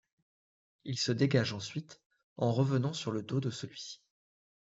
[0.83, 2.01] Il se dégage ensuite
[2.37, 4.01] en revenant sur le dos de celui-ci.